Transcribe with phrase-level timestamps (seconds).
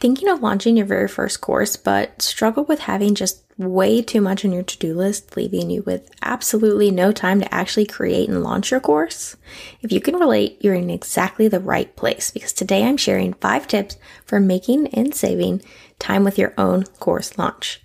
[0.00, 4.46] Thinking of launching your very first course, but struggle with having just way too much
[4.46, 8.42] on your to do list, leaving you with absolutely no time to actually create and
[8.42, 9.36] launch your course?
[9.82, 13.68] If you can relate, you're in exactly the right place because today I'm sharing five
[13.68, 15.60] tips for making and saving
[15.98, 17.82] time with your own course launch.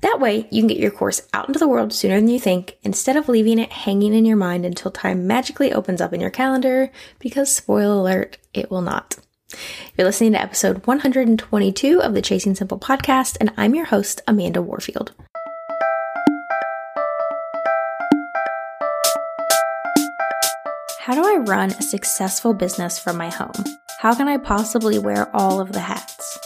[0.00, 2.76] That way, you can get your course out into the world sooner than you think
[2.82, 6.28] instead of leaving it hanging in your mind until time magically opens up in your
[6.28, 6.90] calendar
[7.20, 9.18] because, spoiler alert, it will not.
[9.96, 14.62] You're listening to episode 122 of the Chasing Simple podcast, and I'm your host, Amanda
[14.62, 15.12] Warfield.
[21.00, 23.52] How do I run a successful business from my home?
[23.98, 26.38] How can I possibly wear all of the hats?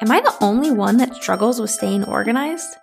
[0.00, 2.76] Am I the only one that struggles with staying organized?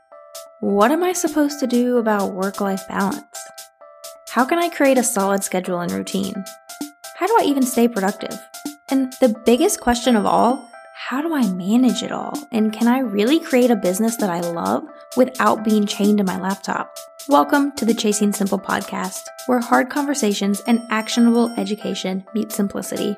[0.60, 3.26] What am I supposed to do about work life balance?
[4.30, 6.44] How can I create a solid schedule and routine?
[7.18, 8.38] How do I even stay productive?
[8.88, 12.38] And the biggest question of all, how do I manage it all?
[12.52, 14.84] And can I really create a business that I love
[15.18, 16.96] without being chained to my laptop?
[17.28, 23.18] Welcome to the Chasing Simple podcast, where hard conversations and actionable education meet simplicity.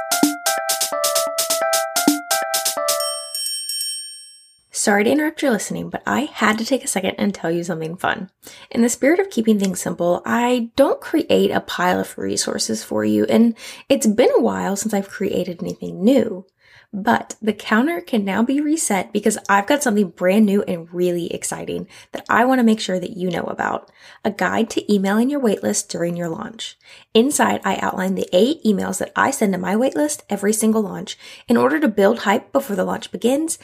[4.81, 7.63] Sorry to interrupt your listening, but I had to take a second and tell you
[7.63, 8.31] something fun.
[8.71, 13.05] In the spirit of keeping things simple, I don't create a pile of resources for
[13.05, 13.55] you, and
[13.89, 16.47] it's been a while since I've created anything new.
[16.93, 21.33] But the counter can now be reset because I've got something brand new and really
[21.33, 23.89] exciting that I want to make sure that you know about.
[24.25, 26.77] A guide to emailing your waitlist during your launch.
[27.13, 31.17] Inside, I outline the eight emails that I send to my waitlist every single launch
[31.47, 33.57] in order to build hype before the launch begins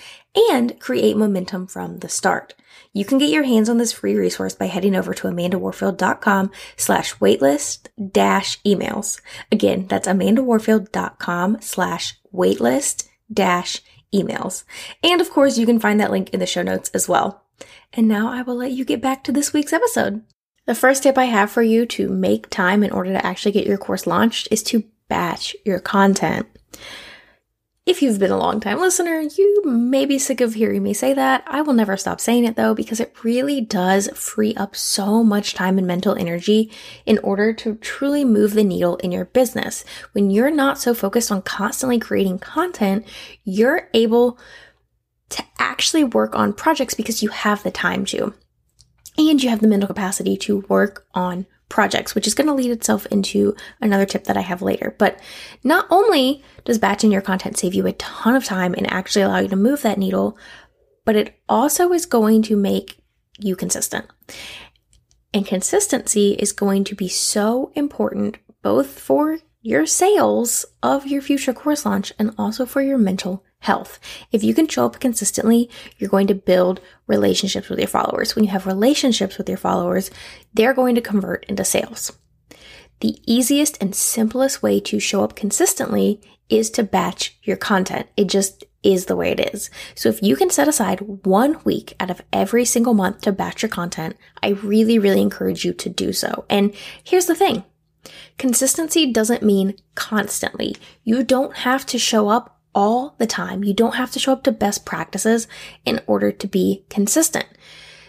[0.49, 2.53] and create momentum from the start.
[2.93, 7.15] You can get your hands on this free resource by heading over to amandawarfield.com slash
[7.15, 9.19] waitlist dash emails.
[9.51, 13.81] Again, that's amandawarfield.com slash waitlist dash
[14.13, 14.63] emails.
[15.03, 17.43] And of course, you can find that link in the show notes as well.
[17.93, 20.23] And now I will let you get back to this week's episode.
[20.65, 23.65] The first tip I have for you to make time in order to actually get
[23.65, 26.45] your course launched is to batch your content.
[27.87, 31.13] If you've been a long time listener, you may be sick of hearing me say
[31.13, 31.45] that.
[31.47, 35.53] I will never stop saying it though, because it really does free up so much
[35.53, 36.69] time and mental energy
[37.05, 39.85] in order to truly move the needle in your business.
[40.11, 43.07] When you're not so focused on constantly creating content,
[43.45, 44.37] you're able
[45.29, 48.33] to actually work on projects because you have the time to.
[49.17, 52.71] And you have the mental capacity to work on projects, which is going to lead
[52.71, 54.95] itself into another tip that I have later.
[54.97, 55.19] But
[55.63, 59.39] not only does batching your content save you a ton of time and actually allow
[59.39, 60.37] you to move that needle,
[61.05, 62.99] but it also is going to make
[63.39, 64.05] you consistent.
[65.33, 71.53] And consistency is going to be so important both for your sales of your future
[71.53, 73.99] course launch and also for your mental health.
[74.31, 78.35] If you can show up consistently, you're going to build relationships with your followers.
[78.35, 80.11] When you have relationships with your followers,
[80.53, 82.17] they're going to convert into sales.
[82.99, 88.07] The easiest and simplest way to show up consistently is to batch your content.
[88.15, 89.69] It just is the way it is.
[89.95, 93.61] So if you can set aside one week out of every single month to batch
[93.61, 96.45] your content, I really, really encourage you to do so.
[96.49, 97.65] And here's the thing.
[98.37, 100.77] Consistency doesn't mean constantly.
[101.03, 103.63] You don't have to show up all the time.
[103.63, 105.47] You don't have to show up to best practices
[105.85, 107.47] in order to be consistent.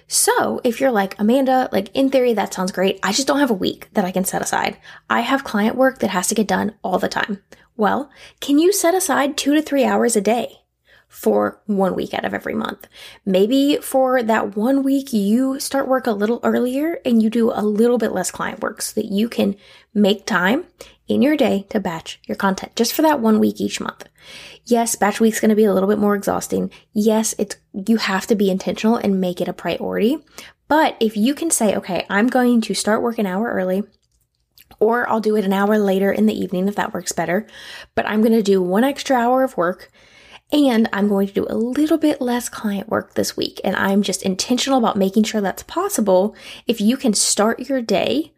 [0.07, 2.99] So if you're like, Amanda, like in theory, that sounds great.
[3.03, 4.79] I just don't have a week that I can set aside.
[5.11, 7.43] I have client work that has to get done all the time.
[7.77, 8.11] Well,
[8.41, 10.61] can you set aside two to three hours a day?
[11.09, 12.87] for one week out of every month.
[13.25, 17.65] Maybe for that one week, you start work a little earlier and you do a
[17.65, 19.57] little bit less client work so that you can
[19.99, 20.65] make time
[21.07, 24.09] in your day to batch your content just for that one week each month.
[24.65, 26.71] Yes, batch week's going to be a little bit more exhausting.
[26.93, 30.19] Yes, it's, you have to be intentional and make it a priority.
[30.69, 33.85] But if you can say, okay, I'm going to start work an hour early,
[34.81, 37.47] Or I'll do it an hour later in the evening if that works better.
[37.95, 39.91] But I'm going to do one extra hour of work
[40.53, 43.61] and I'm going to do a little bit less client work this week.
[43.65, 46.35] And I'm just intentional about making sure that's possible.
[46.67, 48.33] If you can start your day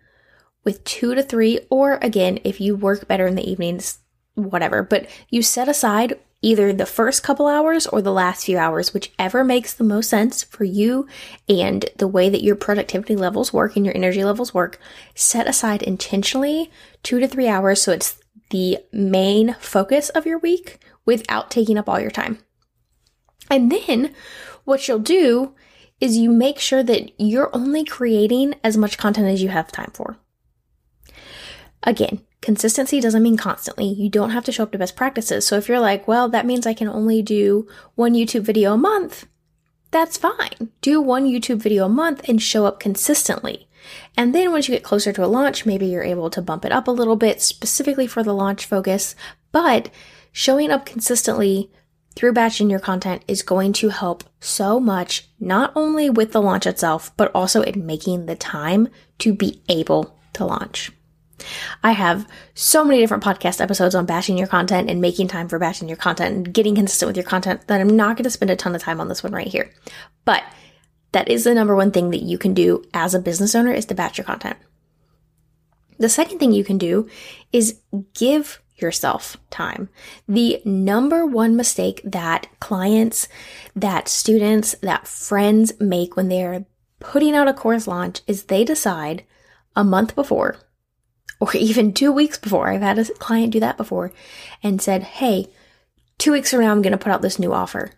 [0.65, 3.99] with two to three, or again, if you work better in the evenings,
[4.35, 8.95] whatever, but you set aside either the first couple hours or the last few hours,
[8.95, 11.07] whichever makes the most sense for you
[11.49, 14.81] and the way that your productivity levels work and your energy levels work.
[15.15, 16.71] Set aside intentionally
[17.03, 18.19] two to three hours so it's
[18.51, 22.39] the main focus of your week without taking up all your time.
[23.51, 24.15] And then
[24.65, 25.55] what you'll do
[26.01, 29.91] is you make sure that you're only creating as much content as you have time
[29.93, 30.19] for.
[31.83, 33.87] Again, consistency doesn't mean constantly.
[33.87, 35.47] You don't have to show up to best practices.
[35.47, 38.79] So if you're like, well, that means I can only do one YouTube video a
[38.79, 39.27] month,
[39.91, 40.71] that's fine.
[40.83, 43.69] Do one YouTube video a month and show up consistently.
[44.17, 46.73] And then once you get closer to a launch, maybe you're able to bump it
[46.73, 49.17] up a little bit specifically for the launch focus.
[49.53, 49.91] But
[50.33, 51.71] showing up consistently
[52.15, 56.67] through batching your content is going to help so much, not only with the launch
[56.67, 58.89] itself, but also in making the time
[59.19, 60.93] to be able to launch.
[61.83, 65.59] I have so many different podcast episodes on batching your content and making time for
[65.59, 68.51] batching your content and getting consistent with your content that I'm not going to spend
[68.51, 69.71] a ton of time on this one right here.
[70.25, 70.43] But
[71.13, 73.87] that is the number one thing that you can do as a business owner is
[73.87, 74.57] to batch your content.
[75.99, 77.09] The second thing you can do
[77.53, 77.81] is
[78.15, 79.91] give yourself time.
[80.27, 83.29] The number one mistake that clients,
[83.77, 86.65] that students, that friends make when they're
[87.01, 89.25] putting out a course launch is they decide
[89.77, 90.57] a month before
[91.41, 92.69] or even two weeks before.
[92.69, 94.13] I've had a client do that before
[94.63, 95.49] and said, Hey,
[96.19, 97.93] two weeks from now, I'm going to put out this new offer.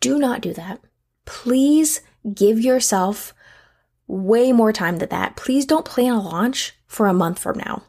[0.00, 0.80] Do not do that.
[1.24, 2.02] Please
[2.34, 3.34] give yourself
[4.06, 5.36] way more time than that.
[5.36, 7.82] Please don't plan a launch for a month from now.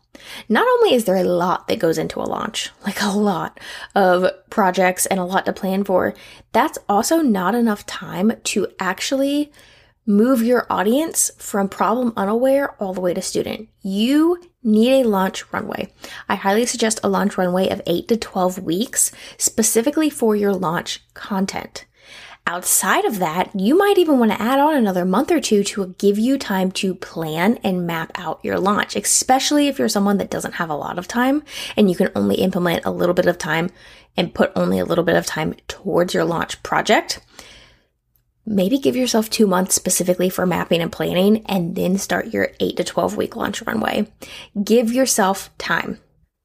[0.50, 3.60] Not only is there a lot that goes into a launch, like a lot
[3.96, 6.14] of projects and a lot to plan for,
[6.52, 9.52] that's also not enough time to actually
[10.10, 13.70] move your audience from problem unaware all the way to student.
[13.84, 15.94] You need a launch runway.
[16.28, 21.04] I highly suggest a launch runway of 8 to 12 weeks specifically for your launch
[21.14, 21.86] content.
[22.48, 25.94] Outside of that, you might even want to add on another month or two to
[26.00, 30.32] give you time to plan and map out your launch, especially if you're someone that
[30.32, 31.44] doesn't have a lot of time
[31.78, 33.70] and you can only implement a little bit of time
[34.18, 37.22] and put only a little bit of time towards your launch project.
[38.52, 42.78] Maybe give yourself two months specifically for mapping and planning and then start your eight
[42.78, 44.12] to 12 week launch runway.
[44.64, 46.00] Give yourself time.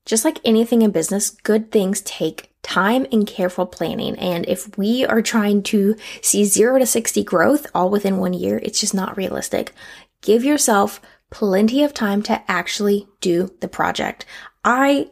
[0.04, 4.18] Just like anything in business, good things take time and careful planning.
[4.18, 8.60] And if we are trying to see zero to 60 growth all within one year,
[8.62, 9.72] it's just not realistic.
[10.20, 11.00] Give yourself
[11.30, 14.26] plenty of time to actually do the project.
[14.62, 15.08] I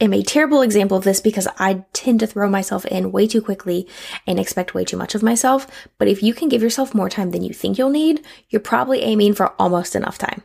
[0.00, 3.40] am a terrible example of this because I tend to throw myself in way too
[3.40, 3.88] quickly
[4.26, 5.66] and expect way too much of myself.
[5.98, 9.02] But if you can give yourself more time than you think you'll need, you're probably
[9.02, 10.42] aiming for almost enough time.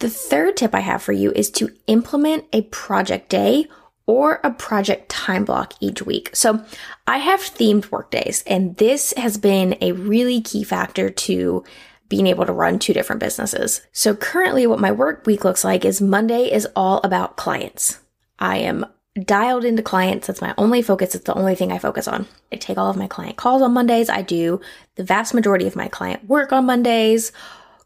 [0.00, 3.66] The third tip I have for you is to implement a project day
[4.06, 6.30] or a project time block each week.
[6.34, 6.64] So
[7.06, 11.64] I have themed work days, and this has been a really key factor to
[12.10, 13.80] being able to run two different businesses.
[13.92, 18.00] So currently what my work week looks like is Monday is all about clients.
[18.38, 18.84] I am
[19.24, 20.26] dialed into clients.
[20.26, 21.14] That's my only focus.
[21.14, 22.26] It's the only thing I focus on.
[22.52, 24.10] I take all of my client calls on Mondays.
[24.10, 24.60] I do
[24.96, 27.32] the vast majority of my client work on Mondays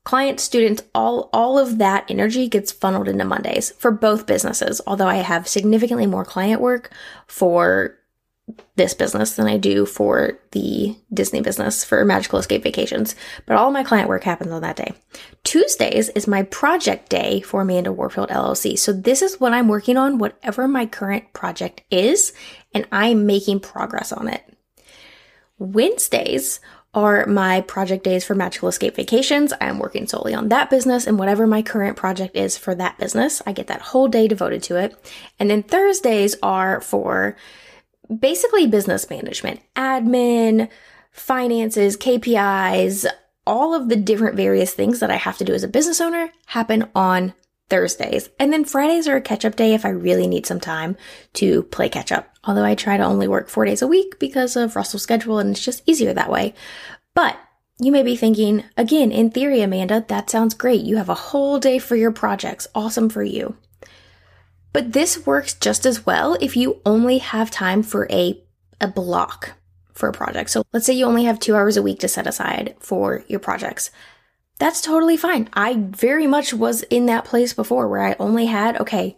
[0.04, 5.08] client students all all of that energy gets funneled into mondays for both businesses although
[5.08, 6.92] i have significantly more client work
[7.26, 7.96] for
[8.76, 13.14] this business than i do for the disney business for magical escape vacations
[13.46, 14.92] but all my client work happens on that day
[15.44, 19.96] tuesdays is my project day for amanda warfield llc so this is what i'm working
[19.96, 22.32] on whatever my current project is
[22.74, 24.42] and i'm making progress on it
[25.58, 26.60] wednesdays
[26.94, 29.52] are my project days for Magical Escape Vacations.
[29.52, 32.98] I am working solely on that business and whatever my current project is for that
[32.98, 33.42] business.
[33.44, 34.96] I get that whole day devoted to it.
[35.38, 37.36] And then Thursdays are for
[38.18, 40.68] basically business management, admin,
[41.10, 43.06] finances, KPIs,
[43.46, 46.30] all of the different various things that I have to do as a business owner
[46.46, 47.34] happen on
[47.68, 48.30] Thursdays.
[48.38, 50.96] And then Fridays are a catch up day if I really need some time
[51.34, 52.34] to play catch up.
[52.44, 55.50] Although I try to only work four days a week because of Russell's schedule and
[55.50, 56.54] it's just easier that way.
[57.14, 57.38] But
[57.80, 60.82] you may be thinking, again, in theory, Amanda, that sounds great.
[60.82, 62.68] You have a whole day for your projects.
[62.74, 63.56] Awesome for you.
[64.74, 68.42] But this works just as well if you only have time for a,
[68.80, 69.52] a block
[69.92, 70.50] for a project.
[70.50, 73.38] So let's say you only have two hours a week to set aside for your
[73.38, 73.92] projects.
[74.58, 75.48] That's totally fine.
[75.52, 79.16] I very much was in that place before where I only had, okay,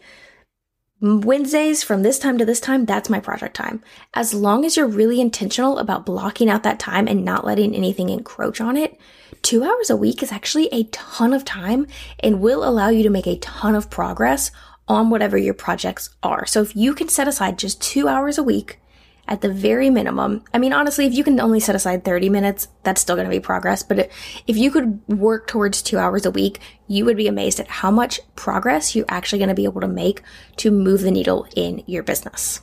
[1.00, 3.82] Wednesdays from this time to this time, that's my project time.
[4.12, 8.10] As long as you're really intentional about blocking out that time and not letting anything
[8.10, 8.98] encroach on it,
[9.40, 11.86] two hours a week is actually a ton of time
[12.20, 14.50] and will allow you to make a ton of progress
[14.88, 16.46] on whatever your projects are.
[16.46, 18.80] So if you can set aside just two hours a week
[19.28, 20.44] at the very minimum.
[20.54, 23.30] I mean, honestly, if you can only set aside 30 minutes, that's still going to
[23.30, 23.82] be progress.
[23.82, 24.10] But
[24.46, 27.90] if you could work towards two hours a week, you would be amazed at how
[27.90, 30.22] much progress you're actually going to be able to make
[30.58, 32.60] to move the needle in your business.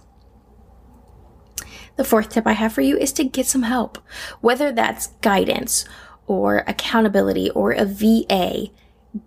[1.95, 3.99] The fourth tip I have for you is to get some help,
[4.41, 5.85] whether that's guidance
[6.25, 8.71] or accountability or a VA.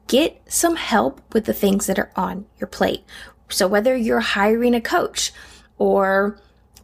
[0.06, 3.04] Get some help with the things that are on your plate.
[3.48, 5.32] So whether you're hiring a coach
[5.78, 6.38] or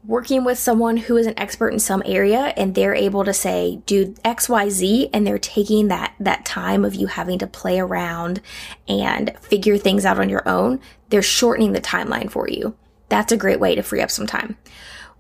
[0.04, 3.80] working with someone who is an expert in some area and they're able to say
[3.86, 8.40] do xyz and they're taking that that time of you having to play around
[8.88, 10.80] and figure things out on your own
[11.10, 12.74] they're shortening the timeline for you
[13.08, 14.56] that's a great way to free up some time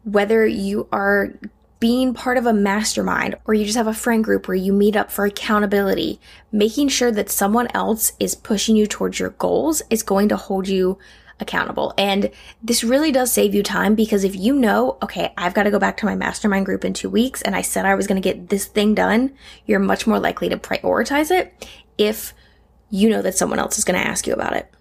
[0.02, 1.32] whether you are
[1.82, 4.94] being part of a mastermind or you just have a friend group where you meet
[4.94, 6.20] up for accountability,
[6.52, 10.68] making sure that someone else is pushing you towards your goals is going to hold
[10.68, 10.96] you
[11.40, 11.92] accountable.
[11.98, 12.30] And
[12.62, 15.80] this really does save you time because if you know, okay, I've got to go
[15.80, 18.28] back to my mastermind group in two weeks and I said I was going to
[18.32, 19.34] get this thing done,
[19.66, 21.66] you're much more likely to prioritize it
[21.98, 22.32] if
[22.90, 24.72] you know that someone else is going to ask you about it.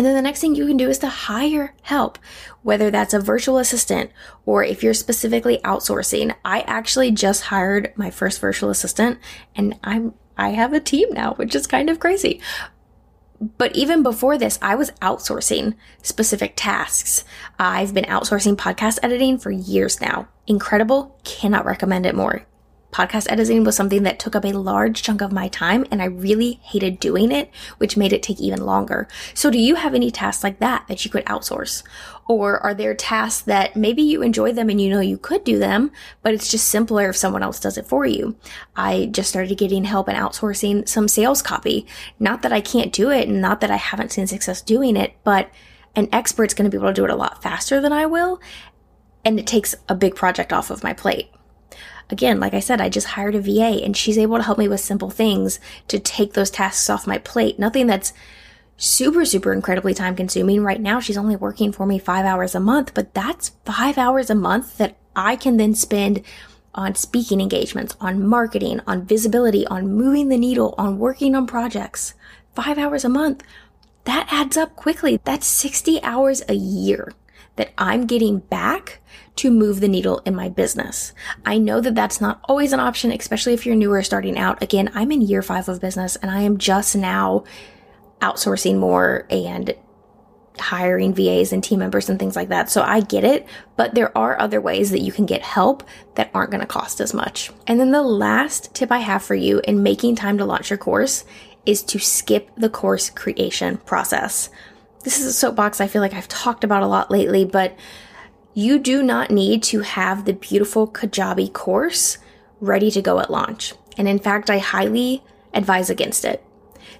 [0.00, 2.18] And then the next thing you can do is to hire help,
[2.62, 4.10] whether that's a virtual assistant
[4.46, 6.34] or if you're specifically outsourcing.
[6.42, 9.18] I actually just hired my first virtual assistant
[9.54, 12.40] and I'm I have a team now, which is kind of crazy.
[13.58, 17.26] But even before this, I was outsourcing specific tasks.
[17.58, 20.28] I've been outsourcing podcast editing for years now.
[20.46, 21.20] Incredible.
[21.24, 22.46] Cannot recommend it more
[22.92, 26.06] podcast editing was something that took up a large chunk of my time and I
[26.06, 29.08] really hated doing it, which made it take even longer.
[29.34, 31.82] So do you have any tasks like that that you could outsource?
[32.28, 35.58] Or are there tasks that maybe you enjoy them and you know you could do
[35.58, 35.90] them,
[36.22, 38.36] but it's just simpler if someone else does it for you?
[38.76, 41.86] I just started getting help and outsourcing some sales copy.
[42.18, 45.14] Not that I can't do it and not that I haven't seen success doing it,
[45.24, 45.50] but
[45.96, 48.40] an expert's going to be able to do it a lot faster than I will.
[49.24, 51.30] And it takes a big project off of my plate
[52.10, 54.68] again, like I said, I just hired a VA and she's able to help me
[54.68, 57.58] with simple things to take those tasks off my plate.
[57.58, 58.12] Nothing that's
[58.76, 60.62] super, super incredibly time consuming.
[60.62, 64.30] Right now, she's only working for me five hours a month, but that's five hours
[64.30, 66.22] a month that I can then spend
[66.74, 72.14] on speaking engagements, on marketing, on visibility, on moving the needle, on working on projects.
[72.54, 73.42] Five hours a month.
[74.04, 75.20] That adds up quickly.
[75.24, 77.12] That's 60 hours a year
[77.56, 79.00] that I'm getting back
[79.40, 81.14] to move the needle in my business.
[81.46, 84.62] I know that that's not always an option, especially if you're newer starting out.
[84.62, 87.44] Again, I'm in year five of business and I am just now
[88.20, 89.74] outsourcing more and
[90.58, 92.68] hiring VAs and team members and things like that.
[92.68, 95.84] So I get it, but there are other ways that you can get help
[96.16, 97.50] that aren't going to cost as much.
[97.66, 100.76] And then the last tip I have for you in making time to launch your
[100.76, 101.24] course
[101.64, 104.50] is to skip the course creation process.
[105.02, 107.74] This is a soapbox I feel like I've talked about a lot lately, but
[108.54, 112.18] you do not need to have the beautiful Kajabi course
[112.60, 113.74] ready to go at launch.
[113.96, 115.22] And in fact, I highly
[115.54, 116.44] advise against it.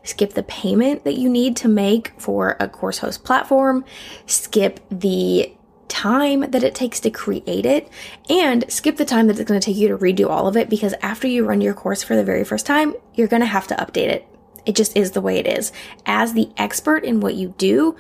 [0.03, 3.85] Skip the payment that you need to make for a course host platform,
[4.27, 5.53] skip the
[5.89, 7.89] time that it takes to create it,
[8.29, 10.71] and skip the time that it's going to take you to redo all of it
[10.71, 13.67] because after you run your course for the very first time, you're going to have
[13.67, 14.27] to update it.
[14.65, 15.73] It just is the way it is.
[16.07, 17.97] As the expert in what you do,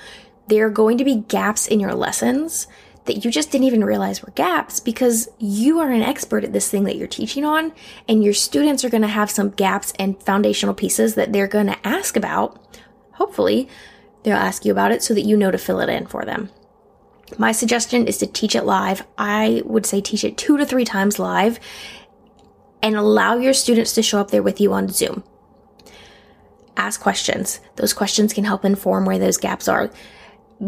[0.47, 2.67] there are going to be gaps in your lessons
[3.07, 6.71] that you just didn't even realize were gaps because you are an expert at this
[6.71, 7.73] thing that you're teaching on,
[8.09, 11.67] and your students are going to have some gaps and foundational pieces that they're going
[11.67, 12.79] to ask about.
[13.13, 13.69] Hopefully,
[14.23, 16.51] they'll ask you about it so that you know to fill it in for them.
[17.39, 19.07] My suggestion is to teach it live.
[19.17, 21.61] I would say teach it two to three times live
[22.83, 25.23] and allow your students to show up there with you on Zoom.
[26.77, 27.61] Ask questions.
[27.77, 29.91] Those questions can help inform where those gaps are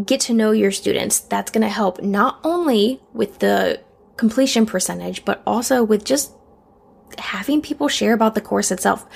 [0.05, 1.19] get to know your students.
[1.19, 3.81] That's going to help not only with the
[4.17, 6.31] completion percentage, but also with just
[7.17, 9.07] having people share about the course itself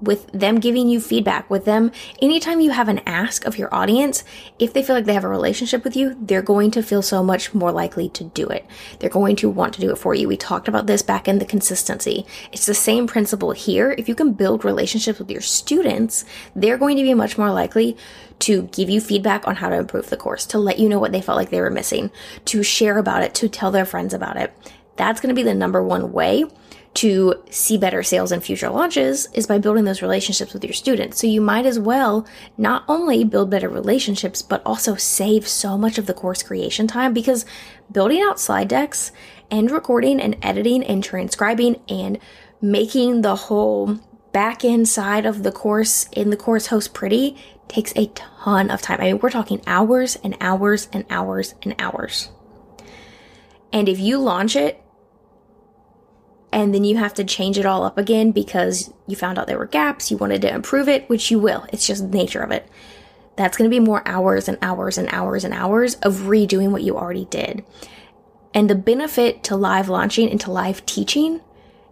[0.00, 1.90] with them giving you feedback, with them,
[2.22, 4.22] anytime you have an ask of your audience,
[4.58, 7.22] if they feel like they have a relationship with you, they're going to feel so
[7.22, 8.64] much more likely to do it.
[8.98, 10.28] They're going to want to do it for you.
[10.28, 12.26] We talked about this back in the consistency.
[12.52, 13.94] It's the same principle here.
[13.98, 16.24] If you can build relationships with your students,
[16.54, 17.96] they're going to be much more likely
[18.40, 21.12] to give you feedback on how to improve the course, to let you know what
[21.12, 22.10] they felt like they were missing,
[22.46, 24.52] to share about it, to tell their friends about it.
[24.96, 26.44] That's going to be the number one way
[26.94, 31.20] to see better sales and future launches is by building those relationships with your students.
[31.20, 32.26] So you might as well
[32.56, 37.12] not only build better relationships, but also save so much of the course creation time
[37.12, 37.44] because
[37.92, 39.12] building out slide decks
[39.50, 42.18] and recording and editing and transcribing and
[42.60, 44.00] making the whole
[44.32, 47.36] back end side of the course in the course host pretty
[47.68, 49.00] takes a ton of time.
[49.00, 52.30] I mean, we're talking hours and hours and hours and hours.
[53.72, 54.82] And if you launch it
[56.52, 59.58] and then you have to change it all up again because you found out there
[59.58, 61.66] were gaps, you wanted to improve it, which you will.
[61.72, 62.68] It's just the nature of it.
[63.36, 66.82] That's going to be more hours and hours and hours and hours of redoing what
[66.82, 67.64] you already did.
[68.54, 71.42] And the benefit to live launching and to live teaching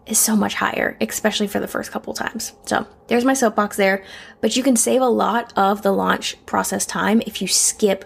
[0.07, 2.53] is so much higher, especially for the first couple times.
[2.65, 4.05] So there's my soapbox there,
[4.41, 8.05] but you can save a lot of the launch process time if you skip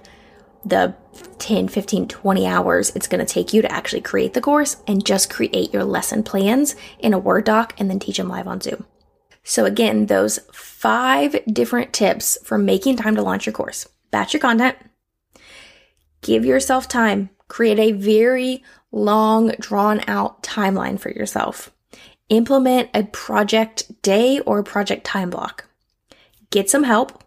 [0.64, 0.94] the
[1.38, 5.04] 10, 15, 20 hours it's going to take you to actually create the course and
[5.04, 8.60] just create your lesson plans in a Word doc and then teach them live on
[8.60, 8.86] Zoom.
[9.42, 13.88] So again, those five different tips for making time to launch your course.
[14.10, 14.76] Batch your content.
[16.20, 17.30] Give yourself time.
[17.48, 21.72] Create a very long, drawn out timeline for yourself.
[22.30, 25.66] Implement a project day or project time block.
[26.50, 27.24] Get some help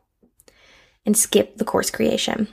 [1.05, 2.47] and skip the course creation.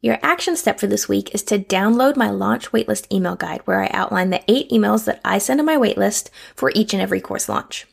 [0.00, 3.82] Your action step for this week is to download my launch waitlist email guide where
[3.82, 7.20] I outline the eight emails that I send to my waitlist for each and every
[7.20, 7.86] course launch.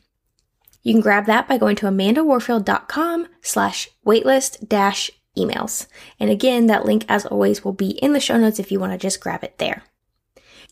[0.82, 5.86] You can grab that by going to amandawarfield.com slash waitlist dash emails.
[6.18, 8.92] And again, that link as always will be in the show notes if you want
[8.92, 9.84] to just grab it there.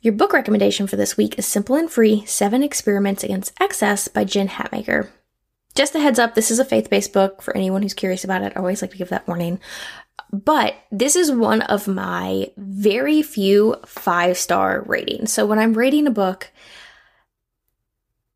[0.01, 4.23] Your book recommendation for this week is Simple and Free Seven Experiments Against Excess by
[4.23, 5.09] Jen Hatmaker.
[5.75, 8.43] Just a heads up, this is a faith based book for anyone who's curious about
[8.43, 8.53] it.
[8.55, 9.59] I always like to give that warning.
[10.33, 15.33] But this is one of my very few five star ratings.
[15.33, 16.53] So when I'm rating a book,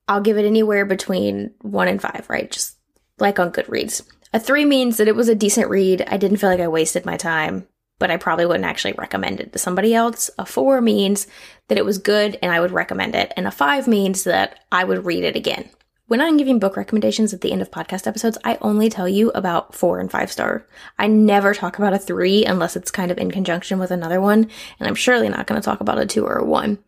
[0.08, 2.50] I'll give it anywhere between one and five, right?
[2.50, 2.76] Just
[3.20, 4.02] like on Goodreads.
[4.34, 6.02] A three means that it was a decent read.
[6.08, 7.68] I didn't feel like I wasted my time,
[8.02, 10.28] but I probably wouldn't actually recommend it to somebody else.
[10.36, 11.28] A four means
[11.68, 13.32] that it was good and I would recommend it.
[13.36, 15.70] And a five means that I would read it again.
[16.08, 19.30] When I'm giving book recommendations at the end of podcast episodes, I only tell you
[19.36, 20.66] about four and five star.
[20.98, 24.50] I never talk about a three unless it's kind of in conjunction with another one,
[24.80, 26.80] and I'm surely not going to talk about a two or a one.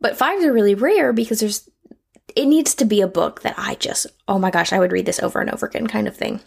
[0.00, 1.68] But fives are really rare because there's,
[2.34, 5.04] it needs to be a book that I just, oh my gosh, I would read
[5.04, 6.40] this over and over again kind of thing.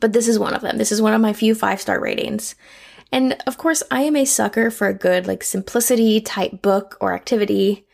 [0.00, 0.78] But this is one of them.
[0.78, 2.54] This is one of my few five star ratings.
[3.12, 7.14] And of course, I am a sucker for a good, like, simplicity type book or
[7.14, 7.86] activity.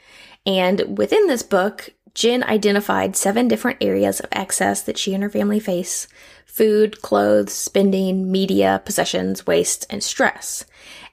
[0.47, 5.31] And within this book, Jen identified seven different areas of excess that she and her
[5.31, 6.09] family face
[6.51, 10.65] food, clothes, spending, media, possessions, waste, and stress.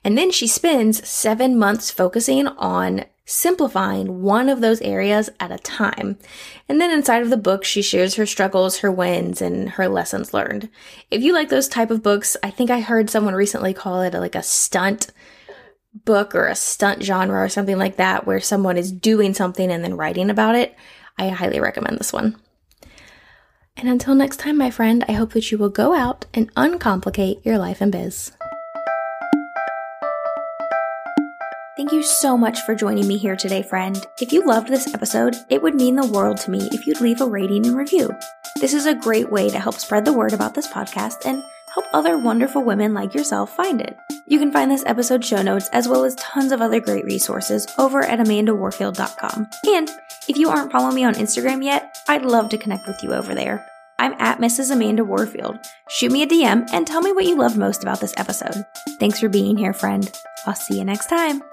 [0.03, 5.57] And then she spends seven months focusing on simplifying one of those areas at a
[5.57, 6.17] time.
[6.69, 10.33] And then inside of the book, she shares her struggles, her wins, and her lessons
[10.33, 10.69] learned.
[11.11, 14.13] If you like those type of books, I think I heard someone recently call it
[14.13, 15.11] like a stunt
[16.05, 19.83] book or a stunt genre or something like that, where someone is doing something and
[19.83, 20.75] then writing about it.
[21.17, 22.39] I highly recommend this one.
[23.77, 27.45] And until next time, my friend, I hope that you will go out and uncomplicate
[27.45, 28.31] your life and biz.
[31.77, 34.03] Thank you so much for joining me here today, friend.
[34.19, 37.21] If you loved this episode, it would mean the world to me if you'd leave
[37.21, 38.09] a rating and review.
[38.59, 41.43] This is a great way to help spread the word about this podcast and
[41.77, 43.95] help other wonderful women like yourself find it.
[44.25, 47.67] You can find this episode show notes as well as tons of other great resources
[47.77, 49.47] over at amandawarfield.com.
[49.67, 49.89] And
[50.27, 53.35] if you aren't following me on Instagram yet, I'd love to connect with you over
[53.35, 53.63] there.
[53.99, 54.71] I'm at Mrs.
[54.71, 55.59] Amanda Warfield.
[55.89, 58.65] Shoot me a DM and tell me what you loved most about this episode.
[58.99, 60.11] Thanks for being here, friend.
[60.47, 61.43] I'll see you next time.